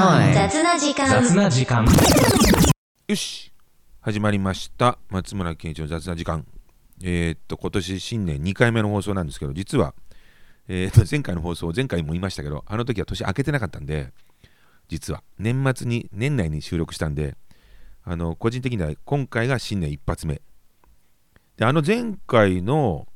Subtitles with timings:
[0.00, 0.32] Time.
[0.32, 1.06] 雑な時間。
[1.10, 1.84] 雑な時間。
[3.06, 3.52] よし。
[4.00, 4.96] 始まりました。
[5.10, 6.46] 松村健一の雑な時間。
[7.02, 9.92] えーっと今年新年2回目の放送なんですけど実は、
[10.68, 14.14] えーっと前回の放送前回も言いましたけどあの時は年明けてなかったんで
[14.88, 17.36] 実は年末に年内に収録したんで
[18.02, 20.40] あの個人的には今回が新年一発目。
[21.58, 23.06] であの前回の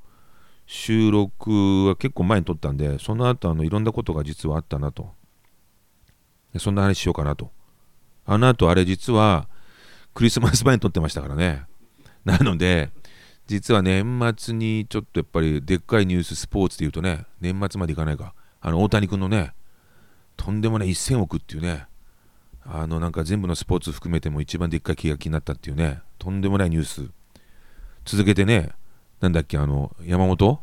[0.66, 5.14] 収録は結構前に撮ったんでその後あのいろんなことが実はあったなと。
[5.23, 5.23] で
[6.58, 7.50] そんな話しようかなと。
[8.26, 9.48] あの後あれ実は
[10.14, 11.64] クリスマス前に撮ってましたからね。
[12.24, 12.90] なので、
[13.46, 19.52] 実は年末にちょっとやっぱりでっかいニューススポーツでいうとね、年末までいかないか、あの大谷君のね、
[20.36, 21.86] とんでもない1000億っていうね、
[22.64, 27.10] あのなんか全部のスポーツ含めても一番でっかい契約になったっていうね、とんでもないニュース。
[28.06, 28.70] 続けてね、
[29.20, 30.62] なんだっけ、あの山本？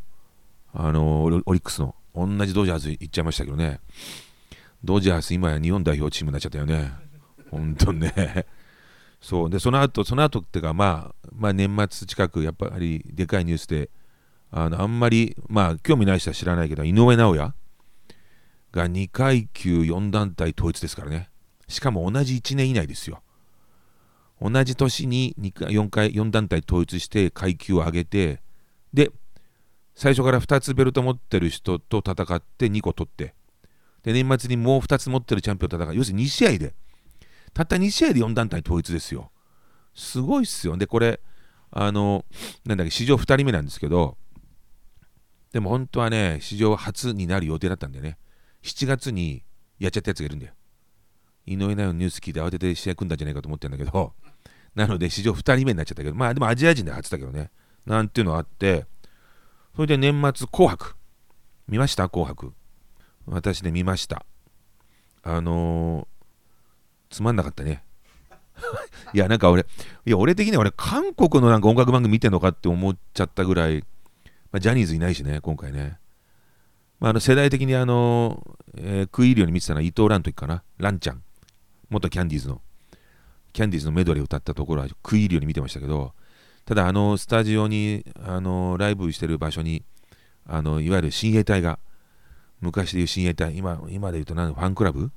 [0.74, 1.96] あのオリックスの。
[2.14, 3.80] 同じドジャース行っちゃいましたけどね、
[4.84, 6.92] ドジャース今や日本代表チームになっちゃったよね。
[7.50, 8.46] 本当ね。
[9.22, 13.92] そうでその後その後っていうか、まあ、まあ年末近くやっぱりでかいニュースで
[14.50, 17.54] あのあんまりまあ興味ない人は知らないけど井上尚弥
[18.72, 21.30] が2階級4団体統一ですからね
[21.68, 23.22] しかも同じ1年以内ですよ
[24.42, 28.42] 同じ年に 4, 回4団体統一して階級を上げて
[28.92, 29.12] で
[29.94, 33.36] 最初から2つベルト持ってる人と戦って2個取って
[34.04, 36.74] で年末にもう2つ持ってるチャンピオンと戦う要するに2試合で
[37.54, 39.32] たった2試合で4団体統一ですよ。
[39.94, 40.78] すごいっすよ。
[40.78, 41.20] で、これ、
[41.72, 42.24] あの、
[42.66, 44.18] なんだっけ、史上2人目なんですけど、
[45.52, 48.18] でも本当はね、史上初になる予定だったんでね、
[48.64, 49.44] 7月に
[49.80, 50.54] やっちゃったやつがいるんだよ。
[51.46, 54.14] 井上尚弥のニュース聞いて慌てて試合組んだんじゃないかと思ってるんだけど、
[54.76, 57.52] なので史上2人目になっちゃったけど、まあでもアジア人で初だけどね、
[57.86, 58.86] なんていうのがあって、
[59.76, 60.96] それで年末紅白。
[61.68, 62.08] 見ました？
[62.08, 62.54] 紅白。
[63.26, 64.26] 私ね、見ました。
[65.24, 66.12] あのー
[67.12, 67.84] つまんなかったね。
[69.14, 69.66] いや、なんか俺、
[70.06, 73.82] いや、俺的には俺、韓国のなんか音楽番組見てんのかって思っちゃったぐらい、
[74.52, 76.00] まあ、ジャニーズいないしね、今回ね。
[77.02, 81.22] まあ、あの世代的にあの、えー食い入るように見てたのは伊藤蘭の時かな、蘭ちゃん。
[81.90, 82.62] 元キャンディーズの。
[83.52, 86.14] キャンディーズのメドレーを歌ったところは食い入るように見てましたけど、
[86.64, 89.84] ただ、あの、スタジオに、あの、ライブしてる場所に、
[90.46, 91.80] あの、いわゆる親衛隊が、
[92.62, 95.12] 昔でいう親衛隊、今、今で言うと何、ファンクラブ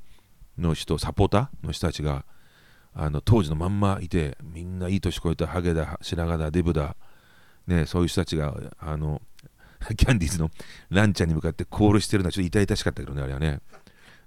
[0.58, 2.24] の人、サポーターの人たちが、
[2.94, 6.96] あの当時のまんまいて、みんないい年越えたハゲだ、白髪だ、デブだ、
[7.66, 9.20] ね、そういう人たちが、あの、
[9.96, 10.50] キャンディーズの
[10.88, 13.60] ランちゃんに向かってコールしてるのはちょっと痛々しかったけどね、あれはね。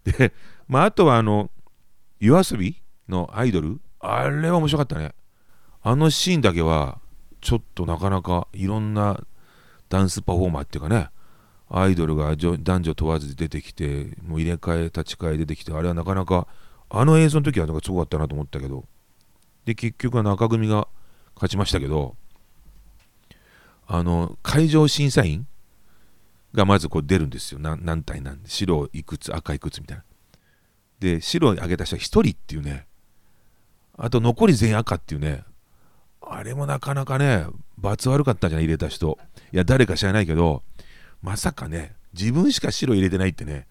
[0.03, 0.33] で、
[0.67, 1.49] まあ、あとは、あの、
[2.19, 5.13] 夜遊びのアイドル、あれは面白かったね。
[5.81, 6.99] あのシーンだけは、
[7.41, 9.23] ちょっとなかなかいろんな
[9.89, 11.09] ダンスパフォーマーっていうかね、
[11.69, 16.47] アイドルが男女問わず出てきて、もう入れ替え、立ち替え出てきて、あれはなかなか、
[16.89, 18.85] あの映像の時はなんかすごかったなと思ったけど、
[19.65, 20.87] で、結局は中組が
[21.35, 22.15] 勝ちましたけど、
[23.85, 25.47] あの、会場審査員
[26.53, 27.59] がまずこう出るんですよ。
[27.59, 30.03] 何体なんで、白いくつ、赤いくつみたいな。
[30.99, 32.87] で、白を上げた人は1人っていうね、
[33.97, 35.43] あと残り全員赤っていうね、
[36.21, 37.45] あれもなかなかね、
[37.77, 38.65] 罰悪かったじゃない？
[38.65, 39.17] 入れた人。
[39.53, 40.63] いや、誰か知らないけど、
[41.21, 43.67] まさかね、自分しか白入れてないってね、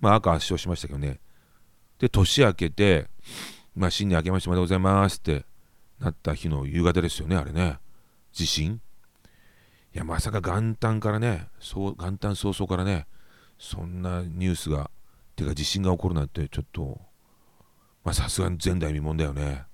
[0.00, 1.20] まあ赤圧勝しましたけどね。
[1.98, 3.08] で、年明けて、
[3.74, 5.44] まあ新年明けましておめでとうございますって
[6.00, 7.78] なった日の夕方ですよね、あれね。
[8.32, 8.80] 地震
[9.94, 13.06] いや、まさか元旦からね、そう元旦早々からね、
[13.58, 14.90] そんなニュースが、
[15.34, 17.00] てか地震が起こるなんてちょっと、
[18.04, 19.64] まあさすがに前代未聞だよね。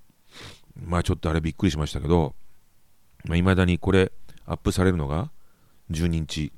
[0.74, 2.34] まあちょっとあれびっくりしましたけど、
[3.24, 4.12] まあ、未だにこれ
[4.46, 5.30] アップされるのが
[5.90, 6.52] 12日。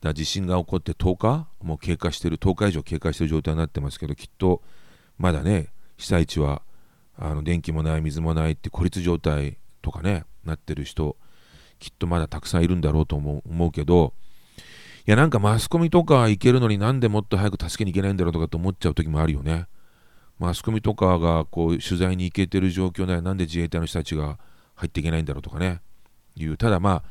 [0.00, 1.46] だ地震が起こって10日？
[1.62, 4.62] もう経過してる10日以上経過してる状態になってますけどきっと
[5.18, 6.62] まだね被災地は
[7.18, 11.16] あの電気もない水もないって孤立状態とかねなってる人
[11.78, 14.12] きっとまだたくさんいるんだろうと思う思うけど
[15.06, 19.66] いやなんかマスコミとか行けるのになんでもっと早く助けに行けないんだろうとかと思っちゃう時もあるよね。
[20.38, 24.38] マスコミとかがこう取材に行けてる状況ならなんで自衛隊の人たちが
[24.74, 25.80] 入っていけないんだろうとかね
[26.34, 26.56] いう。
[26.56, 27.02] ただまあ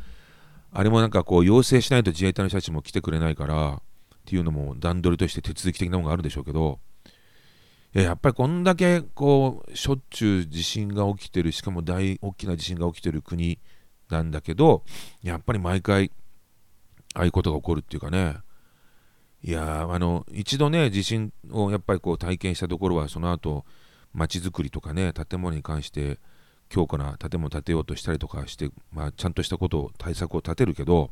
[0.71, 3.79] あれもなんかこう要請しないと自衛隊の人たちも来てくれないからっ
[4.25, 6.79] ていうのも段取りとして手続き的なものがあるでしょうけど
[7.93, 13.57] やっぱりこんだけこうしょっちゅう地震が起きてるしかも大大きな地震が起きてる国
[14.09, 14.83] なんだけど
[15.23, 16.11] やっぱり毎回
[17.13, 18.35] ああいうことが起こるっていうかね。
[19.43, 23.63] いやあの一度ね地震をやっぱりこう体験したところはその後
[24.11, 26.17] 街づくりとかね建物に関して
[26.69, 31.11] 強固な建物を建てようとしたりとかして、まあ、ちゃんとしたことを対策を立てるけど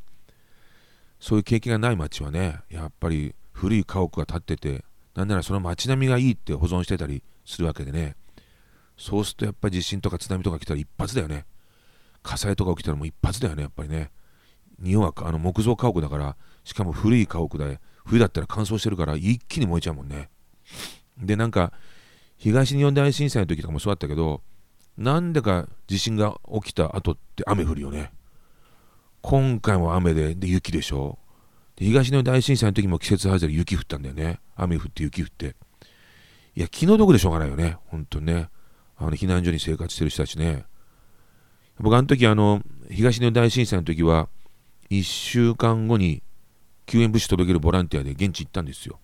[1.19, 4.83] そういう経験がない町はねやっぱり古い家屋が建ってて
[5.15, 8.15] なんならその街並みがいいって保存してたりするわけでね
[8.97, 11.45] そうするとやっぱり地震とか津波とか来たら一発だよね。
[12.21, 14.11] 火災とか起きたらもう一発だよねやっぱりね。
[14.81, 20.29] 日本はあの木造家屋だからしかも古い家屋で冬だったら乾燥してるから一気に燃えちゃうもんね。
[21.17, 21.73] でなんか
[22.37, 24.41] 東日本大震災の時とかもそうだったけど
[24.97, 28.11] なんでか地震が起きた後って雨降るよね。
[29.21, 31.17] 今回も雨でで雪でしょ。
[31.75, 34.39] で東日本大震災の時も季節外れ雪降ったんだよね。
[34.55, 35.55] 雨降って雪降って。
[36.55, 37.77] いや気の毒でしょうがないよね。
[37.87, 38.49] 本当にね。
[38.97, 40.65] あの避難所に生活してる人たちね。
[41.79, 42.61] 僕あの時あの
[42.91, 44.29] 東日本大震災の時は
[44.91, 46.21] 1週間後に
[46.85, 48.99] 救援物資届けるボランティアで現地行ったんですよ。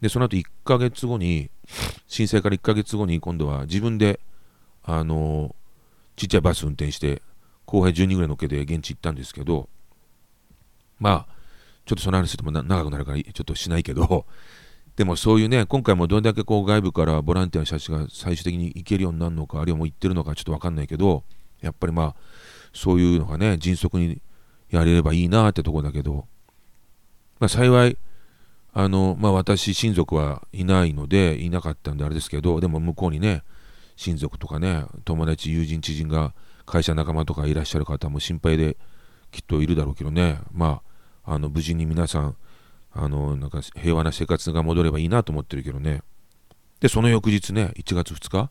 [0.00, 1.50] でその後1ヶ月後に
[2.06, 4.20] 震災から1ヶ月後に今度は自分で
[4.84, 5.54] あの
[6.16, 7.22] ちっちゃいバス運転して
[7.66, 9.68] 後輩10人ぐらい乗っけて現地行ったんですけど
[10.98, 11.32] まあ
[11.84, 14.26] ちょっとその話すると長くなるからちょっとしないけど
[14.96, 21.24] でもそういうね今回もどれだけこう外部からボランティアの人たちが最終的に行けるようになるのかあるいはもう行ってるのかちょっと分かんないけど
[21.60, 22.16] やっぱりまあ
[22.72, 24.20] そういうのがね迅速に
[24.70, 26.26] やれればいいなってとこだけど、
[27.38, 27.96] まあ、幸い
[28.74, 33.42] あのまあ私親族はいないのでいなかったんであれですけどでも向こうにね
[34.02, 36.34] 親族とかね友達友人知人が
[36.66, 38.76] 会社仲間とかいらっしゃる方も心配で
[39.30, 40.40] きっといるだろうけどね。
[40.52, 40.82] ま
[41.24, 42.36] ああの無事に皆さん
[42.92, 46.02] あのなんか平和な生活が戻ればいいなと思ってるけどね。
[46.80, 48.50] でその翌日ね1月2日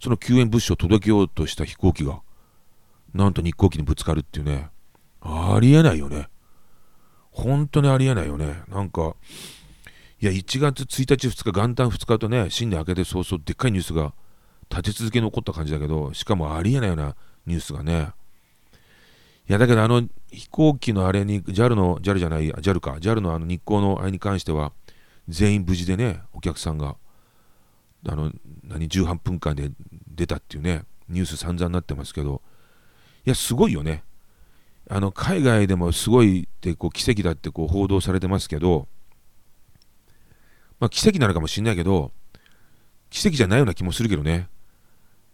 [0.00, 2.20] その救援物資を届けようとした飛行機が
[3.12, 4.68] なんと日航機にぶつかるっていうね。
[5.20, 6.28] ありえないよね。
[7.30, 8.62] 本当にありえないよね。
[8.68, 9.14] なんか
[10.20, 14.14] いや1月1日2日元旦2日とね新年明けて早々でっかいニュースが
[14.70, 17.16] 立て続けに起こった感じだけどしかもありえないような
[17.46, 18.10] ニュースがね。
[19.48, 20.02] いやだけどあの
[20.32, 22.92] 飛行機のあれに JAL の JAL じゃない JAL か。
[23.00, 24.72] JAL のあの日航のあれに関しては
[25.28, 26.96] 全員無事でねお客さんが
[28.08, 28.32] あの
[28.64, 29.70] 何18分間で
[30.14, 32.42] 出たっていうねニュース散々になってますけど。
[33.26, 34.04] いやすごいよね。
[34.88, 38.86] あの海外でもすごいってこう奇跡だってこう報道されてますけど
[40.78, 42.12] まあ奇跡なのかもしれないけど
[43.10, 44.48] 奇跡じゃないような気もするけどね。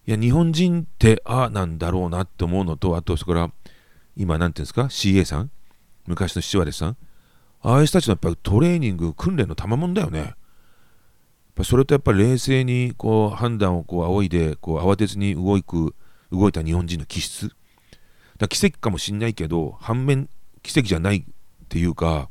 [0.05, 3.51] いや日本人ってああなんだろうなって思うのとあとそこから
[4.15, 5.51] 今、なんていうんですか、CA さん、
[6.05, 6.97] 昔のシチュワレさん、
[7.61, 10.19] ああいう人たちのやっぱりトレーニング、訓練の賜物だよね。
[10.19, 10.35] やっ
[11.55, 15.95] ぱそれとやっぱり冷静にこう判断をこう仰いで、こう慌てずに動く、
[16.31, 17.51] 動いた日本人の気質。
[18.37, 20.29] だ奇跡かもしんないけど、反面、
[20.61, 21.23] 奇跡じゃないっ
[21.69, 22.29] ていうか、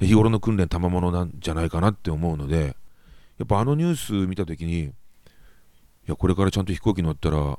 [0.00, 2.76] 日頃の訓練賜物なんじゃないかなって思うので、
[3.38, 4.92] やっぱあのニュース見たときに、
[6.06, 7.58] いや、これからちゃんと飛行機乗ったら、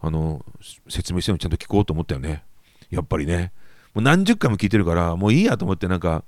[0.00, 0.44] あの、
[0.88, 2.44] 説明してるのちゃんと聞こうと思ったよね。
[2.90, 3.52] やっぱりね。
[3.94, 6.24] もう何十回も聞いてるから、もういいやと思ってなんか、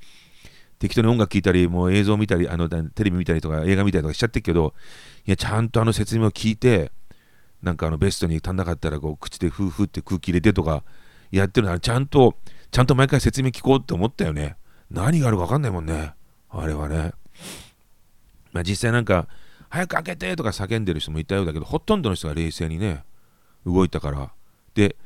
[0.78, 4.74] 適当に音楽聴いたり、もう映像見たり、あのテレビ見たりとか映画見たりとかしちゃってるけど、
[5.26, 6.92] いや、ちゃんとあの説明を聞いて、
[7.62, 10.84] なんかあのベストに足んなかったらこう口でフーフーって空気入れてとか
[11.32, 12.36] やってるのはちゃんと、
[12.70, 14.56] ちゃんと毎回説明聞こうって思ったよね。
[14.90, 16.12] 何があるか分かんないもんね。
[16.50, 17.12] あれはね。
[18.52, 19.28] まあ実際なんか、
[19.68, 23.04] 早く開けてとか叫んでる人もいたようだけど、ほとんどの人が冷静にね、
[23.64, 24.30] 動いたから。
[24.74, 24.96] で、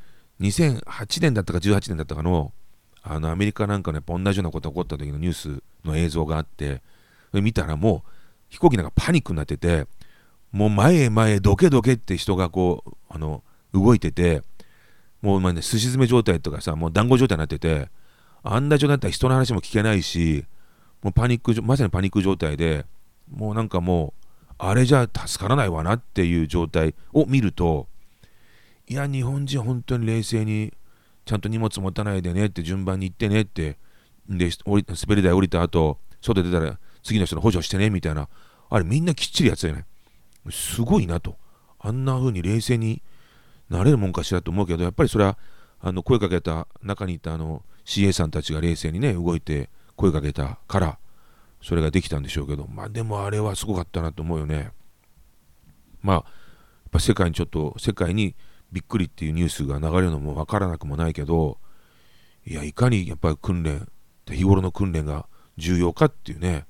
[0.41, 2.53] 2008年だったか18年だったかの
[3.03, 6.83] あのアメリカなんかのやっぱ同じようなことが起こった時のニュースの映像があって
[7.33, 8.11] 見たらもう
[8.49, 9.87] 飛行機なんかパニックになってて
[10.53, 14.43] もう前へ前へどけどけって人がこうあの動いてて
[15.23, 17.89] もうまあねすし詰め状態とかさもう団子状態になってて
[18.43, 20.45] あんな状態だったら人の話も聞けないし
[21.03, 22.85] もうパニックまさにパニック状態で
[23.31, 24.20] もうなんかもう
[24.63, 27.89] あれじゃ助からないわなっていう状態を見ると
[28.91, 30.73] いや、日本人本当に冷静に、
[31.25, 33.79] ちゃんと荷物持たないでねって、順番に行ってねって、
[34.29, 34.83] で、滑
[35.15, 38.29] り台降りた後、外出たら次の人の補助してねみたいな、
[38.69, 39.87] あれみんなきっちりやってたよね。
[40.51, 41.37] すごいなと。
[41.79, 43.01] あんな風に冷静に
[43.69, 45.39] なれるもんかしらと思うけど、やっぱりそれは、
[45.79, 50.99] あの声かけた中にいたあの CA さんたちが冷静にね、動いて声かけたから、
[51.63, 54.71] それができたんでしょうけど、まあでもあれはすごかったなと思うよね。
[56.03, 56.25] まあ、やっ
[56.91, 58.35] ぱ世界にちょっと、世界に
[58.73, 61.59] びっくりっていうニュースが流れるのも分からなくもないけど
[62.47, 63.89] いやいかにやっぱり訓練
[64.29, 65.27] 日頃の訓練が
[65.57, 66.67] 重要かっていうね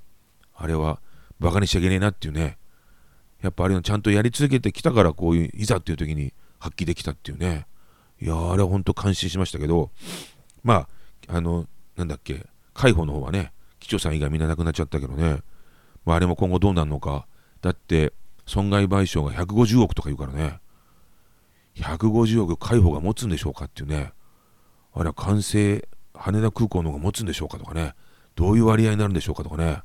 [0.55, 1.01] あれは
[1.39, 2.59] バカにしちゃいけねえなっていうね
[3.43, 7.67] やっぱあれをちゃんとやり続けてきたからこういういざっていう時に発揮できたっていうね
[8.21, 9.91] いやあれは本当感心しましたけど
[10.63, 10.87] ま
[11.29, 11.67] ああの
[11.97, 15.41] なんだっけ海保の方はね機長さん以外みんな亡くなっちゃったけどね、
[16.05, 17.27] まあ、あれも今後どうなるのか。
[17.61, 18.13] だって
[18.47, 20.61] 損害賠償が150億とか言うからね。
[21.77, 24.13] 150億海保が持つんでしょうかっていうね、
[24.93, 27.95] あれは完成、羽田空港の方が持つんでしょうかとかね、
[28.35, 29.83] どういう割合になるんでしょうかとかね、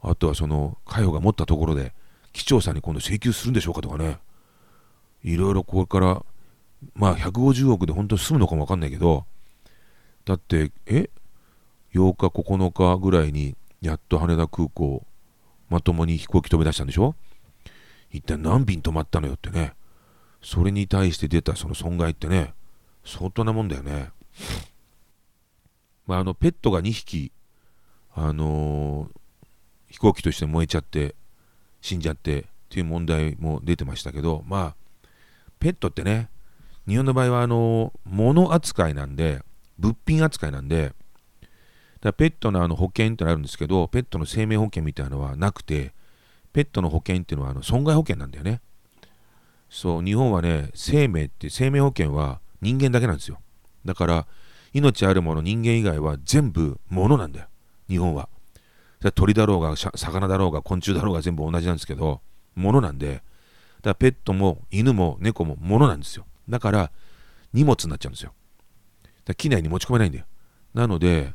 [0.00, 1.92] あとはその海保が持ったところで
[2.32, 4.18] 機長さんに今度請求するんでしょうかとかね。
[5.22, 6.24] いろいろこれから
[6.94, 9.24] まあ150億で本当に済むのかもわかんないけど。
[10.24, 11.10] だってえ？
[11.94, 15.04] 8日9日ぐらいにやっと羽田空港
[15.68, 17.14] まともに飛行機飛び出したんでしょ？
[18.10, 19.74] 一体何便止まったのよってね。
[20.42, 22.52] それに対して出たその損害ってね
[23.04, 24.10] 相当なもんだよね。
[26.06, 27.32] まああのペットが2匹
[28.14, 31.14] あのー、飛行機として燃えちゃって
[31.80, 35.08] 死んじゃってっていう問題も出てましたけどまあ
[35.58, 36.28] ペットってね
[36.88, 39.42] 日本の場合はあの物扱いなんで
[39.78, 40.92] 物品扱いなんで
[42.02, 45.94] だペットのあの保険ってのあるんですけどペットの生命保険みたいなのはなくて
[46.52, 48.60] ペットの保険っていうのはあの損害保険なんだよね。
[49.70, 53.38] そう日本はね生命って生命保険は人間だけなんですよ。
[53.84, 54.26] だから
[54.74, 57.46] 命あるもの人間以外は全部物なんだよ。
[57.88, 58.28] 日本は。
[59.14, 62.20] 鳥だろうが魚だろうが昆虫だろうが全部同じなんですけど
[62.54, 63.14] 物なんで。
[63.14, 63.22] だか
[63.84, 66.26] らペットも犬も猫も物なんですよ。
[66.48, 66.90] だから
[67.52, 68.32] 荷物になっちゃうんですよ。
[69.24, 70.24] だ機内に持ち込めないんだよ。
[70.74, 71.32] なので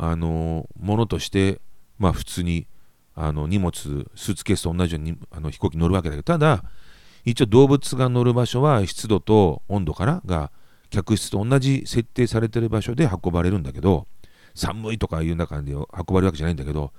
[0.00, 1.60] あの物として
[1.98, 2.66] まあ普通に
[3.14, 3.72] あの荷物
[4.14, 6.62] スーツケースと同じようにあの飛行機乗るわけだけどただ
[7.24, 10.52] 一応動物が乗る場所は湿度と温度からが
[10.88, 14.06] 客室と同じ設定されてる場所で運ばれるんだけど
[14.54, 16.92] 寒いとかいう中で運ばれるわけじゃないんだけど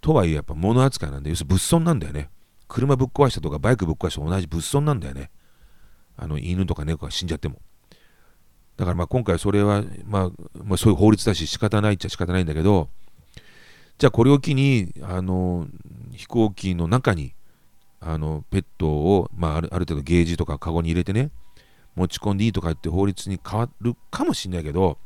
[0.00, 2.28] とはいえやっぱ物扱いなんで要するに物損なんだよね。
[2.68, 5.30] 車ぶっ壊したとかバイクぶっ壊したと同じ物損なんだよね。
[6.16, 7.60] あの犬とか猫が死んじゃっても。
[8.76, 10.30] だからまあ今回それは、まあ、
[10.64, 12.88] まあそういう法律だし仕方ないっちゃ仕方ないんだけど
[13.98, 15.66] じゃあこれを機にあの
[16.12, 17.34] 飛行機の中に
[18.00, 21.30] あのペットを、まあ、あるある程度ゲージとかカゴに入れてね
[21.94, 24.98] 持ち込んでいいとかって法律に変わるかもしれないけど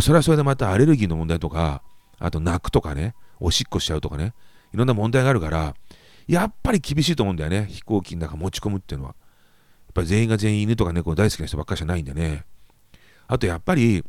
[0.00, 1.82] それはそれでまたアレルギーの問題とか
[2.18, 4.34] あと泣くとかねおしっこしちゃうとかね
[4.74, 5.74] いろんな問題があるから
[6.26, 9.14] やっぱり厳しいと思うんだよね飛行機の中持ち込むっていうのは。
[9.88, 12.44] やっぱり全員が全員犬とか猫大好きな人ばっかりじゃないんでね。
[13.28, 14.04] あとやっぱり、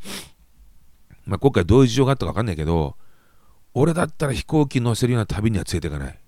[1.26, 2.96] まあ、今回どういう事情があったか分かんないけど
[3.74, 6.20] 俺だったら飛行機乗せるような旅には連れていかない。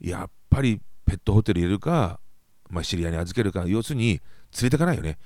[0.00, 2.18] やっぱりペットホテル入れるか、
[2.70, 4.20] まあ、知り合いに預けるか要するに連
[4.62, 5.18] れていかないよね。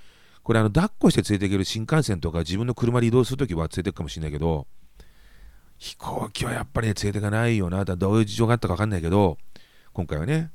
[0.43, 4.67] これあの抱っこして連れていける新幹線とか自分の車で移動するときは連れていくかもしれないけど
[5.77, 7.85] 飛行機はやっぱりね連れていかないよな。
[7.85, 9.37] だどういう事情があったか分かんないけど
[9.93, 10.51] 今回はね。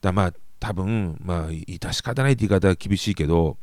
[0.00, 3.56] だまあ多分まあ致し方ないって言い方は厳しいけど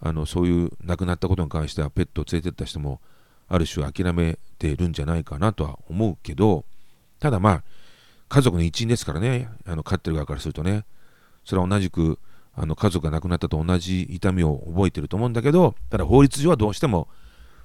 [0.00, 3.00] あのそういう亡くなったことに関してはペットを連れてった人も
[3.48, 6.64] ある種諦めてるんじゃないかなとは思うけど
[7.18, 7.62] ただまあ
[8.28, 10.84] 家族の一員ですからねあの飼ってる側からするとね
[11.44, 12.18] それは同じく
[12.54, 17.08] あの家族が亡くなったと同じ痛みを覚えてると思うんだけどただ法律上はどうしても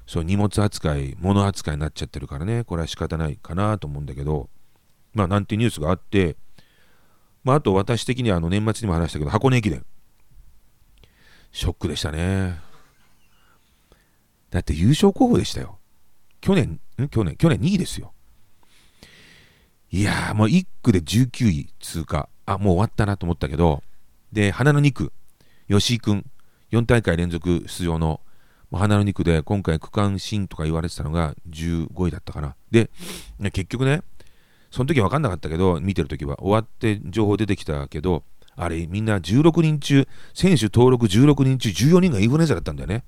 [0.05, 4.49] そう荷物扱い物扱いになっちゃってるからねこれは仕方ないかなと思うんだけど
[5.13, 6.35] まあなんてニュースがあって
[7.43, 9.83] まああと私的にはあの年末にも話したけど箱根駅伝。
[11.51, 12.59] ショックでしたね。
[14.49, 15.79] だって優勝候補でしたよ。
[16.41, 17.07] 去年ん？
[17.09, 18.13] 去年去年2位ですよ。
[19.91, 22.29] いやーもう1区で19位通過。
[22.45, 23.83] あもう終わったなと思ったけど。
[24.31, 25.11] で花の2区
[25.67, 26.25] 吉井君
[26.71, 28.21] 4大会連続出場の
[28.71, 32.55] 花の2区で今回区間新とか言われてたのが15位だったかな。
[32.71, 32.89] で
[33.51, 34.03] 結局ね
[34.69, 36.37] その時は分かんなかったけど見てる時は。
[36.41, 38.23] 終わって情報出てきたけど
[38.55, 43.03] あれみんな16人中選手登録16人中14人がインフルエンザだったんだよね。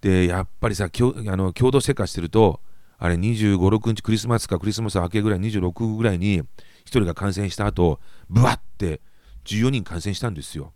[0.00, 0.90] でやっぱりさあ
[1.36, 2.60] の共同生活してると
[2.98, 6.44] あれ25、6日クリスマスかクリスマス明けぐらい26ぐらいに1
[6.84, 9.00] 人が感染した後ブワッて
[9.44, 10.72] 14人感染したんですよ。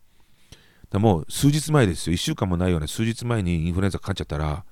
[0.91, 2.15] だもう数日前ですよ。
[2.15, 4.65] 1週間もないような数日前にインフルエンザかかっちゃったら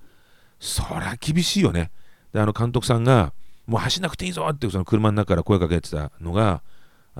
[0.58, 1.90] そりゃ厳しいよね。
[2.32, 3.32] であの監督さんが
[3.66, 6.62] もう走んなくていいぞってその車の中から声かけてたのが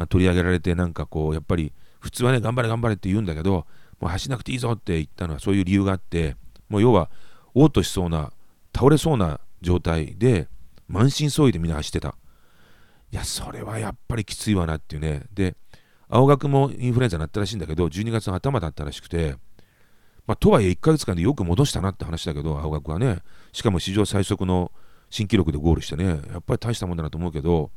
[0.09, 3.67] 取り上げられてなんかこうやっぱり普通はね頑張れ頑張れって言うんだけど
[4.01, 6.37] もう走んなくていいぞって言ったのはそういう理由があって
[6.69, 7.11] もう要は
[7.55, 8.33] 嘔吐しそうな
[8.75, 10.49] 倒れそうな状態で
[10.89, 12.17] 満身創痍でみんな走ってた。
[13.13, 15.23] いやそれはやっぱりきついわなっていうね。
[15.33, 15.57] で
[16.09, 19.37] 青学もインフルエンザになったらしいんだけど12月の頭だったらしくて
[20.27, 23.19] まあ、とはいえ1ヶ月間でよく戻したなって話だけど青学はね。
[23.53, 24.73] しかも史上最速の
[25.11, 26.07] 新記録でゴールしてね。
[26.07, 27.71] やっぱり大したもんだなと思うけど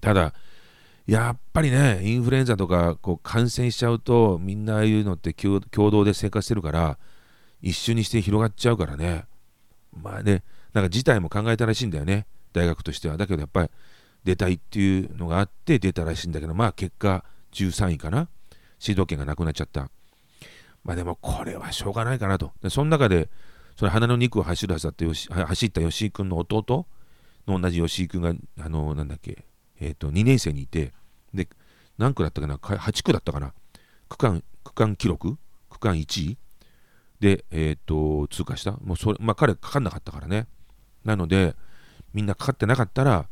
[0.00, 0.34] ただ
[1.06, 6.98] やっぱりねインフルエンザとかこう感染しちゃうとみんなああいうのって共同で生活してるから
[7.60, 9.24] 一緒にして広がっちゃうからね。
[9.92, 10.42] まあね
[10.72, 13.16] なんか事態も考えたらしいんだよね大学としては。
[13.16, 13.70] だけどやっぱり
[14.24, 18.28] 出たいっていうのがあって出たらしいんだけどまあ結果13位かな
[18.78, 19.90] シード権がなくなっちゃった。
[20.84, 22.52] まあでもこれはしょうがないかなと。
[22.62, 23.28] でその中で
[23.76, 26.86] それ花の2区を走るはずだって走った吉井君の弟
[27.46, 29.44] の同じ吉井君が、あの、なんだっけ、
[29.82, 30.92] えっ、と、2年生にいて、
[31.34, 31.48] で、
[31.98, 33.52] 何区だったかな、8区だったかな、
[34.08, 35.36] 区間、区間記録、
[35.68, 36.38] 区間1位
[37.18, 38.72] で、えっ、と、通過した。
[38.72, 40.46] もうそれ、まあ、彼、かかんなかったからね。
[41.04, 41.56] なので、
[42.14, 43.28] みんなかかってなかったら、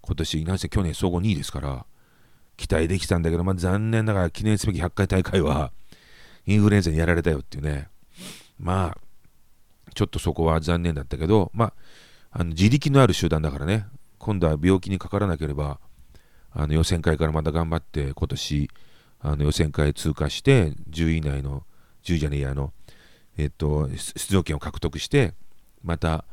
[0.00, 1.84] 今年、なんせ去年総合2位ですから、
[2.56, 5.70] 期待できたんだけど、まあ、残念ながら記念すべき100回大会は、
[6.46, 7.88] インフルエンザにやられたよっていうね。
[8.58, 8.98] まあ、
[9.94, 11.72] ちょっとそこは残念だったけど、まあ、
[12.32, 13.86] あの自力のある集団だからね、
[14.18, 15.80] 今度は病気にかからなければ、
[16.52, 18.70] あの予選会からまた頑張って、今年、
[19.20, 21.64] あの予選会通過して、10位以内の、
[22.02, 22.72] 10位じゃねえや、の、
[23.36, 25.34] えっと、出場権を獲得して、
[25.82, 26.24] また、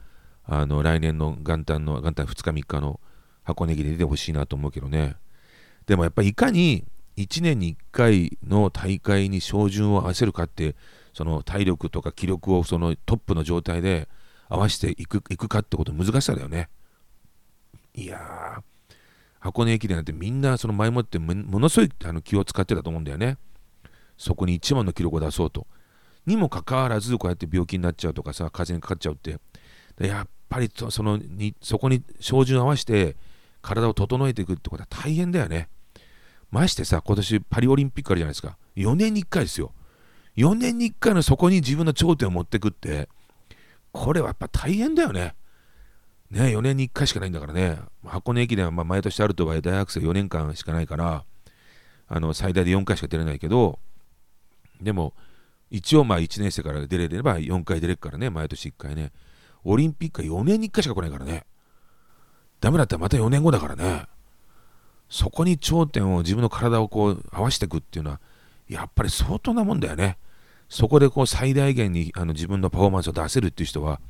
[0.46, 3.00] あの、来年の元旦の、元旦2日3日の
[3.44, 5.16] 箱根駅で出てほしいなと思うけどね。
[5.86, 10.76] でもやっぱりいかに1年に1回の大会に照準を合わせるかって、
[11.14, 14.08] その体力とか気力をそのトップの状態で
[14.50, 16.70] 合わせていくいくかってこと難しさだよね。
[17.96, 18.62] いやー、
[19.40, 23.38] 箱根駅伝なんてみんなその前もってものすごいあの気を使ってたと思うんだよね。
[24.18, 25.68] そこに一番の記録を出そうと。
[26.26, 29.40] にもかかわらずこうやって病気になっちゃうとかさ、風邪にかかっちゃうって。
[30.06, 33.16] やっぱりそのにそこに照準を合わせて
[33.62, 35.70] 体を整えていくってことは大変だよね。
[36.52, 38.58] ましてさ、今年パリオリンピックあるじゃないですか。
[38.76, 39.74] 4年に1回ですよ。
[40.38, 43.10] 4年に1回のそこに自分の頂点を持ってくって、
[43.92, 45.36] これはやっぱ大変だよね。
[46.30, 47.80] ね、4年に1回しかないんだからね。
[48.04, 51.24] 箱根駅伝はま毎年あるとはいえ大学生4年間しかないから、
[52.08, 53.80] あの最大で4回しか出れないけど、
[54.82, 55.14] でも、
[55.70, 59.12] 一応まあ1年生から出れれば4回出れるからね、毎年1回ね。
[59.64, 61.46] オリンピックは4年に1回しか来ないからね。
[62.60, 64.06] ダメだったらまた4年後だからね。
[65.10, 68.22] そこに頂点を自分の体をこう合わせていくっていうのは、
[68.68, 70.18] やっぱり相当なもんだよね。
[70.70, 74.02] そこでこう最大限にあの自分のパフォーマンスを出せるっていう人は、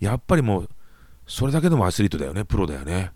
[0.00, 0.68] やっぱりもう、
[1.32, 3.10] それだけでもアスリートだよね、プロだよね。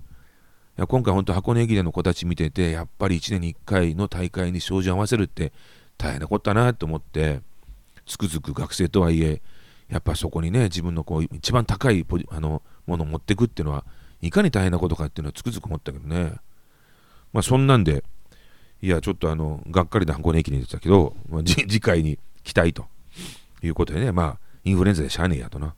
[0.79, 5.53] いや今回本当箱根駅伝の子たち見てて、やっぱり1年に1回の大会に照準合わせるって
[5.99, 7.43] 大変なことだなと思って、
[8.07, 9.43] つくづく学生とはいえ、
[9.91, 13.85] やっぱそこにね、自分のこう一番高いあのものを持っていくっていうのは、
[14.23, 16.33] いかに大変なことかっていうのはつくづく思ったけどね。
[17.35, 18.03] まあそんなんで、
[18.81, 22.87] いや、ちょっとあの、がっかりな箱根駅伝でしたけど、まあ、 次回に期待と
[23.63, 25.75] いうことでね、まあ、インフルエンザでしゃあねえやとな。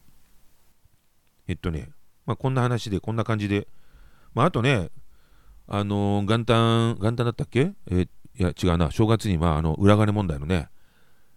[1.48, 1.88] えっとね、
[2.28, 3.66] まあ、こんな話で、こんな感じで、
[4.34, 4.90] まあ、あとね、
[5.66, 7.72] あのー、元旦、元旦だったっけ？
[7.90, 8.06] え
[8.38, 10.68] いや、違うな、正月に、まあ、あの、裏金問題のね、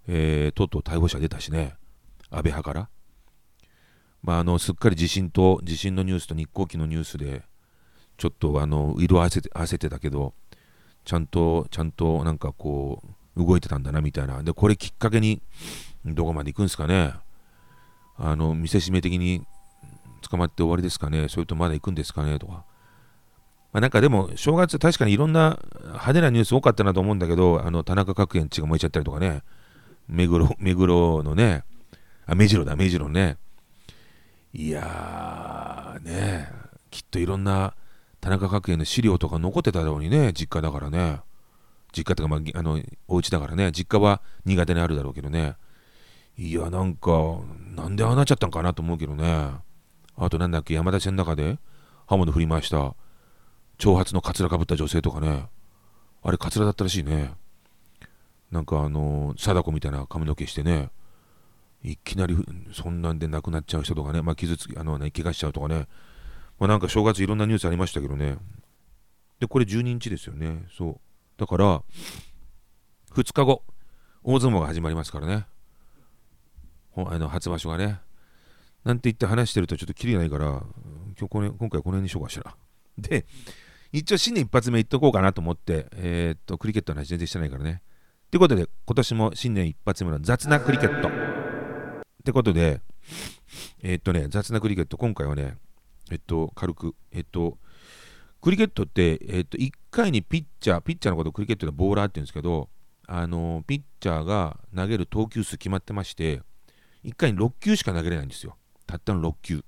[0.06, 1.76] えー、とうとう逮捕者出たしね、
[2.30, 2.90] 安倍派から。
[4.22, 7.44] まあ、あの、すっかり地震と、地震のニュースと日航機のニュースで、
[8.18, 10.34] ちょっと、あの、色あせて、あせてたけど、
[11.06, 13.02] ちゃんと、ちゃんと、なんかこ
[13.38, 14.44] う、動いてたんだな、みたいな。
[14.44, 15.42] で、これきっかけに、
[16.06, 17.14] どこまで行くんですかね。
[18.18, 19.42] あの、見せしめ的に
[20.32, 21.28] 捕まって終わりですかね？
[21.28, 22.64] それとまだ行くんですかね、とか。
[23.74, 29.44] まあ、なんかでも、正月、確かにいろんな派手なニュース多かったなと思うんだけど、あの、田中角栄地が燃えちゃったりとかね、
[30.08, 31.64] 目黒、目黒のね、
[32.26, 33.38] あ、目白だ、目白ね。
[34.54, 36.50] いやー、ね、
[36.90, 37.74] きっといろんな
[38.20, 41.22] 田中角栄の資料とか残ってただろうにね、実家だからね。
[41.94, 45.56] 実家とか、まあ、あの、お家だからね、実家は苦手にあるだろうけどね。
[46.38, 47.12] いや、なんか、
[47.76, 49.52] なんでああなっちゃったんかなと思うけどね。
[50.18, 51.60] あとなんだっけ、山田線の中で
[52.08, 52.96] 刃物振り回した、
[53.78, 55.48] 長髪のカツラかぶった女性とかね。
[56.24, 57.34] あれ、カツラだったらしいね。
[58.52, 60.92] なんかあの、貞子みたいな髪の毛してね。
[61.84, 62.38] いきなり
[62.74, 65.88] そんなんで亡くなっちゃう人とかね、まあ、傷つき、あのね、怪我しちゃうとかね、
[66.60, 68.38] まあ、なんか正月いろんなニュースありましたけどね。
[69.40, 70.64] で、これ12日ですよね。
[70.78, 71.00] そう。
[71.38, 71.82] だから、
[73.16, 73.64] 2日後、
[74.24, 75.48] 大相撲が始まりますからね。
[76.96, 78.00] あの初場所がね。
[78.84, 82.56] なんて言って話してるとちょっときりないから、今日これ今回この辺にしようかしら。
[82.98, 83.26] で、
[83.92, 87.82] 一応新年一発目言っとこうかなと思って、えー、っと、クリケットの話全然してないからね。
[88.32, 91.10] ということで、今年も新年一発目の雑なクリケット。
[91.10, 91.12] っ
[92.24, 92.82] てことで、
[93.82, 95.58] えー、っとね、雑なクリケット、今回はね、
[96.10, 97.58] えっと、軽く、えっと、
[98.42, 102.70] クリケットって、えっと、1回にピッチャー、ピッチャーのことクリケットでボーラーって言うんですけど、
[103.08, 106.42] あの、ピッチャーが投げる投球数決まってまして、
[107.04, 108.56] 1回に6球しか投げれないんですよ。
[108.92, 109.64] たったの6球。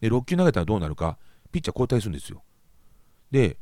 [0.00, 1.18] で、6球投げたらどうなるか、
[1.52, 2.42] ピッチャー交代するんですよ。
[3.30, 3.58] で、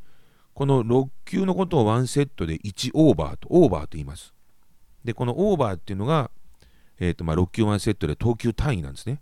[0.54, 4.34] この6球のことを1セットで1オーバーと、オーバーと言います。
[5.04, 6.30] で、このオーバーっていうのが、
[7.00, 9.20] えっ、ー、と、まあ、6球1セットで投球単位なんですね。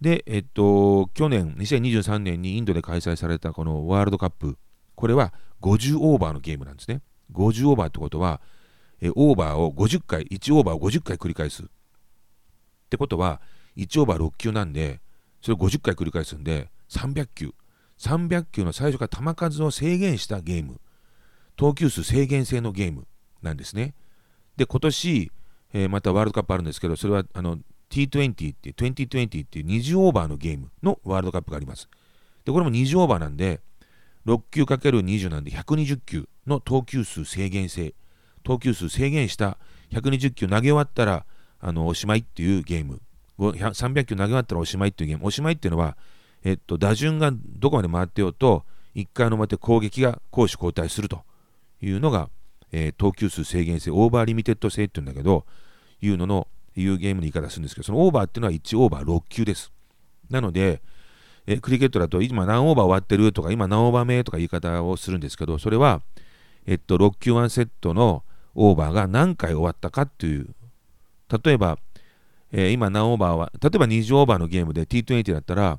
[0.00, 4.58] で、えっと、去年、2023年にインドで開催されたこのワールドカップ、
[4.94, 7.00] これは50オーバーのゲームなんですね。
[7.32, 8.40] 50オーバーってことは、
[9.00, 11.62] えオーバーを50回、1オーバーを50回繰り返す。
[11.62, 11.66] っ
[12.90, 13.40] てことは、
[13.76, 15.00] 1オーバー6球なんで、
[15.40, 17.52] それを50回繰り返すんで、300球。
[17.98, 20.80] 300球の最初から球数を制限したゲーム。
[21.56, 23.06] 投球数制限制のゲーム
[23.42, 23.94] なんですね。
[24.56, 25.32] で今年、
[25.72, 27.58] えー、またワールドカップあるんですけどそれはあの
[27.90, 31.88] T20 っていう2020っていう20オーバーのゲームのワールドカップがあります。
[32.44, 33.60] でこれも20オーバーなんで
[34.26, 37.94] 6球 ×20 なんで120球の投球数制限制。
[38.42, 39.58] 投球数制限した
[39.90, 41.26] 120球投げ終わったら
[41.58, 43.00] あのおしまいっていうゲーム。
[43.38, 45.26] 300球投げ終わったらおしまいっていうゲーム。
[45.26, 45.96] おしまいっていうのは、
[46.44, 51.22] えっと、打順がどこまで回ってようと1回の表攻撃が攻守交代すると
[51.82, 52.30] いうのが、
[52.72, 55.44] えー、投球数制限制 over limited 制っていうんだけど
[56.00, 59.72] いうののいうゲームの言い方するんですけどそのオーバーっていうのは1オーバー6球です。
[60.30, 60.82] なので、
[61.46, 66.02] えクリケットだと今何オーバー終わってるとか今何オーバー目とか言い方をするんですけどそれは、
[66.66, 70.48] えっと、6球1セットのオーバーが何回終わったかっていう
[71.28, 71.78] 例えば、
[72.52, 75.78] えー、今何オーバーは例えば20オーバーのゲームで T20 だったら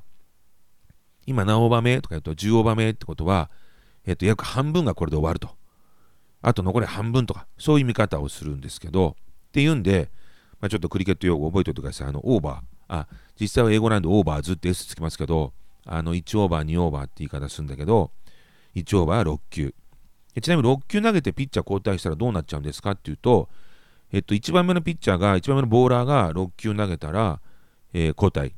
[1.26, 3.50] 今何オーバー目とか言うと10オーバー目ってことは、
[4.06, 5.50] えっと、約半分がこれで終わると。
[6.40, 9.16] あと残り半分とかそういう見方をするんですけど
[9.48, 10.08] っていうんで、
[10.60, 12.08] まあ、ちょっとクリケット用語覚えておいてください。
[12.08, 12.94] あのオーバー。
[12.94, 13.06] あ
[13.38, 15.52] 実際は英語なんで overs って S つきますけど
[15.84, 18.12] あの1オーバー2オーバーって言い方するんだけど
[18.76, 19.74] 1オーバーは6球。
[20.40, 23.48] ちなみに6球投げてピッチャー交代したらどうなっちゃうんですかっていうと、
[24.12, 27.40] えっと、1番目のピッチャーが、1番目のボーラーが6球投げたら、
[27.92, 28.54] えー、交代。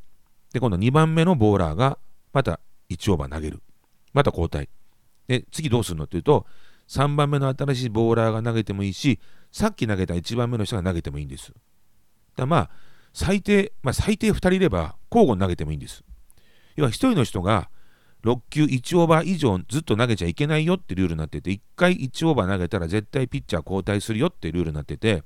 [0.52, 1.98] で、今度2番目のボーラーが
[2.32, 3.62] また1オーバー投げる。
[4.12, 4.68] また交代。
[5.26, 6.46] で、次どうするのっていうと、
[6.88, 9.20] 3番目の新しいボーラーが投げてもいいし、
[9.52, 11.52] さっき投げた1番目の人が投げてもいいんです。
[12.36, 12.70] だまあ、
[13.12, 16.04] 最低、まあ、最低2人いれば交互に投げてもいいんです。
[16.76, 17.70] 要は1人の人が
[18.24, 25.22] 6球1オーバー以上ずっと投げちゃいけないよってルールになってて、1回1オーバー投げたら絶対ピッチャー交代するよってルールになってて、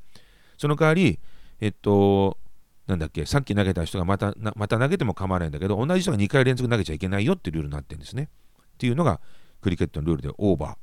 [0.58, 1.18] その代わり、
[1.60, 2.38] えっと、
[2.86, 8.28] なんだっけ、さっき投げた人がまたまた投げても構わないんだけど、同じ人が2回連続投げちゃいけないよっていうルールになってるんですね。
[8.74, 9.20] っていうのが
[9.60, 10.76] クリケットのルールでオーバ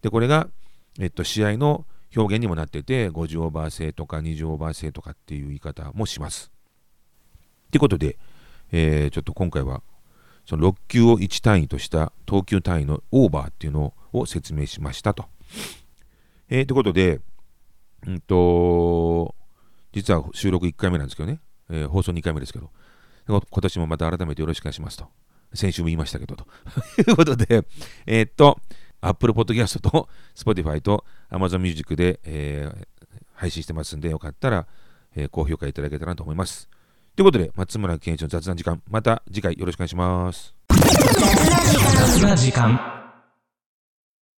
[0.00, 0.02] ー。
[0.02, 0.48] で、これが、
[1.00, 6.50] えっと、試合の表現にもなってて、50オーバー制とか20オーバー制とかっていう言い方もします。
[7.70, 8.18] ということで、
[8.72, 9.82] えー、ちょっと今回は
[10.44, 15.26] その6球を1単位とした投球単位のオーバーっていうのを説明しましたと。
[16.48, 17.20] えー、ということで、
[18.06, 19.34] うんと、
[19.92, 22.70] 実は収録1回目なんですけどね、えー、放送2回目ですけど、
[23.26, 25.06] 今年もまた改めてよろしくお願いしますと。
[25.54, 26.46] 先週も言いましたけど、と
[26.98, 27.66] いうことで、
[28.06, 28.58] えー、っと、
[29.00, 32.86] Apple Podcast と Spotify と Amazon Music で、えー、
[33.34, 34.66] 配信してますんで、よかったら、
[35.14, 36.68] えー、高評価いただけたらと思います。
[37.14, 40.54] ということで、松村健一の雑談時間、また次回よろしくお願いします。